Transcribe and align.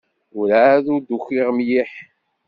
Werɛad 0.35 0.85
ur 0.93 1.01
d-ukiɣ 1.01 1.47
mliḥ. 1.57 1.91